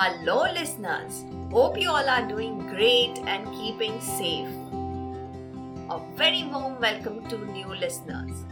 [0.00, 1.24] Hello, listeners.
[1.50, 4.46] Hope you all are doing great and keeping safe.
[5.90, 8.44] A very warm welcome to new listeners.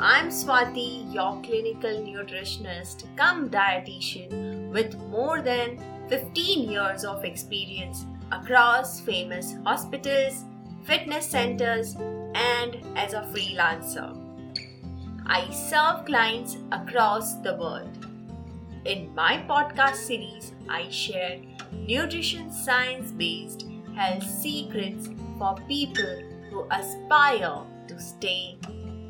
[0.00, 5.78] I'm Swati, your clinical nutritionist come dietitian with more than
[6.08, 10.44] 15 years of experience across famous hospitals,
[10.82, 11.94] fitness centers,
[12.34, 14.18] and as a freelancer.
[15.26, 18.11] I serve clients across the world.
[18.84, 21.38] In my podcast series, I share
[21.70, 25.08] nutrition science based health secrets
[25.38, 26.18] for people
[26.50, 28.58] who aspire to stay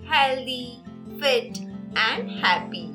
[0.06, 0.84] healthy,
[1.18, 1.60] fit,
[1.96, 2.92] and happy.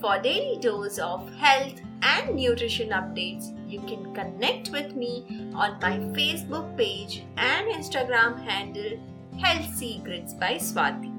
[0.00, 5.98] For daily dose of health and nutrition updates, you can connect with me on my
[6.18, 8.98] Facebook page and Instagram handle
[9.38, 11.12] Health Secrets by Swati.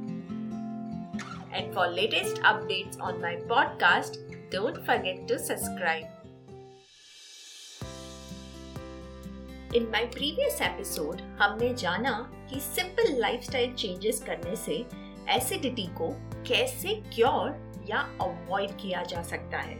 [1.54, 4.18] And for latest updates on my podcast,
[4.52, 6.06] don't forget to subscribe.
[9.73, 12.14] In my previous episode, हमने जाना
[12.50, 14.75] कि simple lifestyle changes करने से
[15.30, 16.09] acidity को
[16.48, 17.56] कैसे cure
[17.90, 19.75] या avoid किया जा सकता है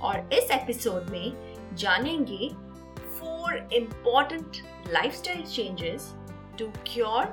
[0.00, 2.48] और इस एपिसोड में जानेंगे
[3.18, 4.62] four important
[4.92, 6.12] lifestyle changes
[6.58, 7.24] to cure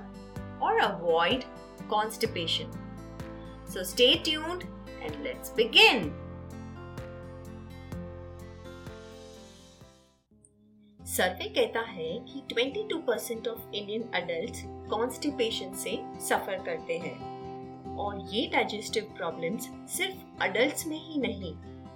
[0.64, 1.44] और avoid
[1.90, 2.72] constipation
[3.74, 4.64] so stay tuned
[5.04, 6.12] and let's begin
[11.00, 14.56] survey कहता है कि 22% ऑफ़ इंडियन अडल्ट
[14.90, 21.54] कॉन्स्टिपेशन से सफ़र करते हैं। और ये डाइजेस्टिव प्रॉब्लम्स सिर्फ़ अडल्ट्स में ही नहीं,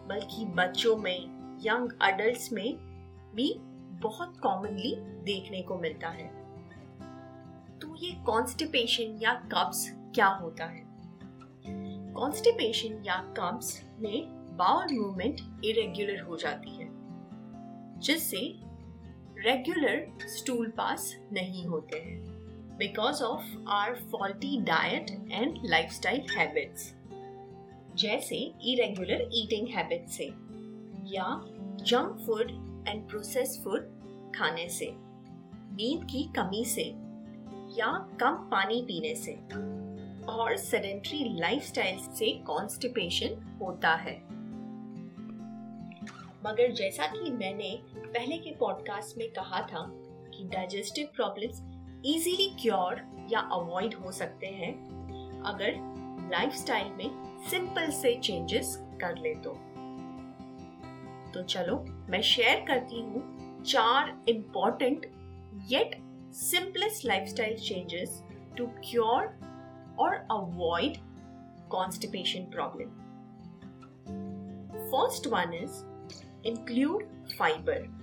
[0.08, 1.20] बल्कि बच्चों में
[1.64, 2.78] यंग अडल्ट्स में
[3.36, 3.54] भी
[4.02, 6.28] बहुत कॉमनली देखने को मिलता है।
[7.80, 10.87] तो ये कॉन्स्टिपेशन या कब्स क्या होता है?
[12.18, 16.88] कॉन्स्टिपेशन या कब्स में बाउल मूवमेंट इरेग्युलर हो जाती है,
[18.00, 18.40] जिससे
[19.40, 26.94] रेगुलर स्टूल पास नहीं होते हैं because of our faulty diet and lifestyle habits
[27.96, 30.26] जैसे इरेगुलर ईटिंग हैबिट से
[31.14, 31.30] या
[31.82, 32.52] junk food
[32.88, 36.84] and process food खाने से, नींद की कमी से
[37.80, 39.32] या कम पानी पीने से।
[40.30, 44.16] और सेडेंट्री लाइफस्टाइल से कॉन्स्टिपेशन होता है।
[46.46, 49.86] मगर जैसा कि मैंने पहले के पॉडकास्ट में कहा था
[50.34, 51.62] कि डाइजेस्टिव प्रॉब्लम्स
[52.06, 53.02] इजीली क्योर
[53.32, 54.74] या अवॉइड हो सकते हैं,
[55.44, 55.74] अगर
[56.32, 59.52] लाइफस्टाइल में सिंपल से चेंजेस कर ले तो।
[61.34, 61.76] तो चलो,
[62.10, 65.06] मैं शेयर करती हूँ चार important
[65.72, 65.96] yet
[66.34, 68.24] simplest lifestyle changes
[68.58, 69.47] to cure
[70.00, 70.98] और avoid
[71.70, 72.90] constipation problem
[74.92, 75.84] first one is
[76.48, 77.04] include
[77.40, 77.98] fiber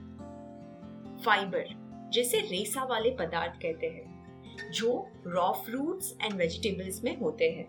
[1.24, 7.66] fiber जिसे रेसा वाले पदार्थ कहते हैं, जो रॉ फ्रूट्स एंड वेजिटेबल्स में होते हैं।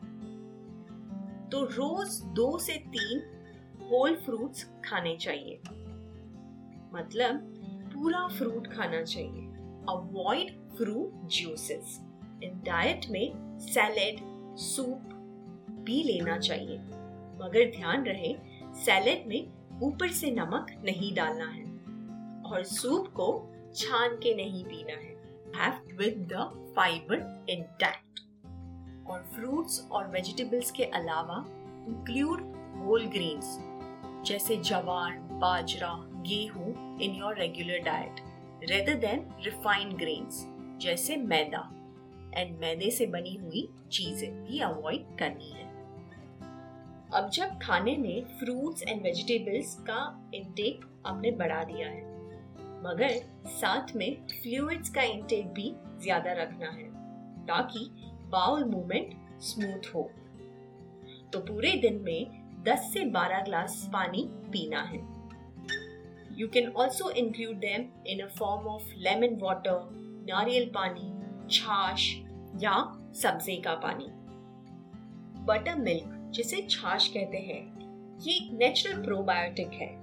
[1.51, 3.19] तो रोज दो से तीन
[3.91, 5.61] होल फ्रूट्स खाने चाहिए।
[6.93, 7.39] मतलब
[7.93, 9.47] पूरा फ्रूट खाना चाहिए।
[9.89, 11.99] अवॉइड फ्रूट जूसेस
[12.43, 14.19] डाइट में सैलेड,
[14.57, 15.13] सूप
[15.85, 16.77] भी लेना चाहिए।
[17.41, 18.35] मगर ध्यान रहे,
[18.75, 21.63] सैलेड में ऊपर से नमक नहीं डालना है
[22.43, 23.27] और सूप को
[23.75, 25.13] छान के नहीं पीना है।
[25.97, 28.19] विद द फाइबर इंटैक्ट
[29.09, 31.43] और फ्रूट्स और वेजिटेबल्स के अलावा
[31.87, 32.41] इंक्लूड
[32.77, 33.57] होल ग्रेन्स
[34.27, 35.93] जैसे जवार, बाजरा,
[36.27, 38.21] गेहूँ in your regular diet
[38.69, 40.45] rather than refined grains
[40.81, 41.69] जैसे मैदा।
[42.37, 45.63] एंड मैदे से बनी हुई चीज़ें भी अवॉइड करनी है।
[47.13, 50.01] अब जब खाने में फ्रूट्स एंड वेजिटेबल्स का
[50.35, 52.03] इनटेक हमने बढ़ा दिया है,
[52.83, 53.19] मगर
[53.51, 55.73] साथ में फ्लूइड्स का इनटेक भी
[56.03, 56.87] ज़्यादा रखना है,
[57.45, 57.89] ताकि
[58.29, 60.09] बाउल मूवमेंट स्मूथ हो।
[61.33, 64.99] तो पूरे दिन में 10 से 12 ग्लास पानी पीना है।
[66.37, 69.89] You can also include them in a form of lemon water
[70.29, 71.11] नारियल पानी,
[71.49, 72.24] छाछ
[72.55, 72.75] या
[73.15, 74.07] सब्ज़ी का पानी।
[75.45, 77.61] बटर मिल्क जिसे छाछ कहते हैं,
[78.19, 79.93] ये एक नेचुरल प्रोबायोटिक है।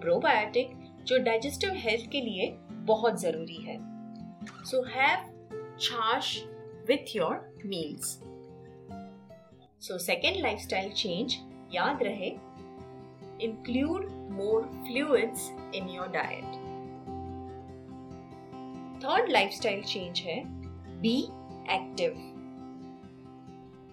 [0.00, 0.70] प्रोबायोटिक
[1.06, 2.48] जो डाइजेस्टिव हेल्थ के लिए
[2.86, 3.76] बहुत ज़रूरी है।
[4.64, 5.30] So have
[5.80, 6.38] chaach
[6.88, 8.18] with your meals
[9.82, 11.36] so second life style change
[11.74, 12.28] याद रहे
[13.44, 16.54] include more fluids in your diet
[19.04, 20.42] third life style change है
[21.00, 21.16] be
[21.64, 22.16] active.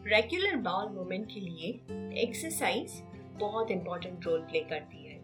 [0.08, 1.68] Regular bowel movement के लिए
[2.22, 3.04] एक्सरसाइज
[3.40, 5.20] बहुत इंपॉर्टेंट रोल प्ले करती है।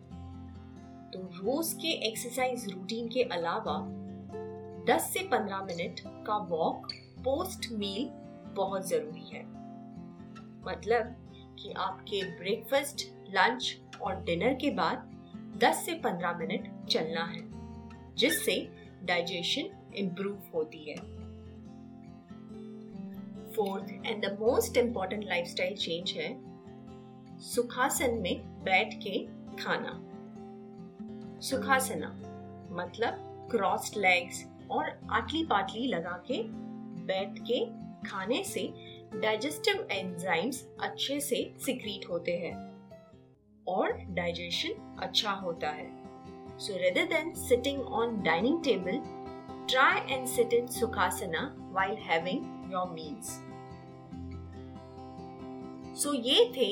[1.12, 3.78] तो रोज के एक्सरसाइज रूटीन के अलावा
[4.86, 6.88] 10 से 15 मिनट का वॉक
[7.20, 8.10] पोस्ट मील
[8.54, 9.44] बहुत ज़रूरी है।
[10.68, 15.12] मतलब कि आपके ब्रेकफास्ट लंच और डिनर के बाद
[15.58, 17.42] 10 से 15 मिनट चलना है,
[18.16, 18.70] जिससे
[19.04, 21.17] डाइजेशन इंप्रूव होती है।
[23.58, 26.30] Fourth and the most important lifestyle change है
[27.44, 29.18] सुखासन में बैठ के
[29.64, 29.94] खाना।
[31.42, 32.10] सुखासना
[32.72, 36.42] मतलब क्रॉस्ड लेग्स और आटली पाटली लगा के
[37.08, 37.60] बैठ के
[38.10, 38.62] खाने से
[39.22, 42.56] डाइजेस्टिव एंजाइम्स अच्छे से सिक्रीट होते हैं
[43.68, 45.90] और डाइजेशन अच्छा होता है।
[46.60, 49.02] So rather than sitting on dining table
[49.72, 51.42] try and sit in sukhasana
[51.74, 53.38] while having your meals
[56.03, 56.71] सो ये थे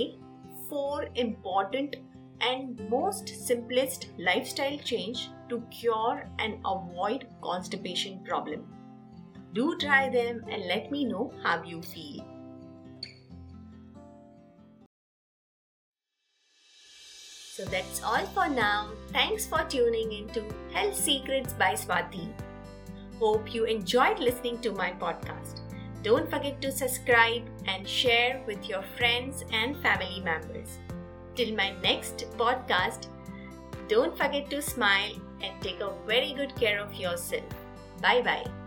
[0.68, 1.96] four important
[2.40, 8.66] and most simplest lifestyle change to cure and avoid constipation problem.
[9.52, 12.24] Do try them and let me know how you feel.
[17.52, 18.88] So that's all for now.
[19.12, 20.42] Thanks for tuning in to
[20.72, 22.32] Health Secrets by Swati.
[23.18, 25.60] Hope you enjoyed listening to my podcast.
[26.05, 30.77] Don't forget to subscribe and share with your friends and family members.
[31.33, 33.07] Till my next podcast,
[33.87, 37.49] don't forget to smile and take a very good care of yourself.
[38.03, 38.64] Bye bye.